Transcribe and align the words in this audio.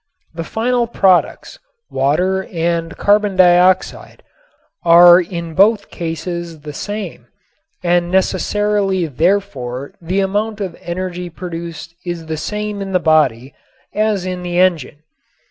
The 0.33 0.43
final 0.43 0.87
products, 0.87 1.59
water 1.91 2.45
and 2.51 2.97
carbon 2.97 3.35
dioxide, 3.35 4.23
are 4.83 5.19
in 5.21 5.53
both 5.53 5.91
cases 5.91 6.61
the 6.61 6.73
same 6.73 7.27
and 7.83 8.09
necessarily 8.09 9.05
therefore 9.05 9.93
the 10.01 10.21
amount 10.21 10.59
of 10.59 10.75
energy 10.81 11.29
produced 11.29 11.93
is 12.03 12.25
the 12.25 12.37
same 12.37 12.81
in 12.81 12.93
the 12.93 12.99
body 12.99 13.53
as 13.93 14.25
in 14.25 14.41
the 14.41 14.57
engine. 14.57 15.03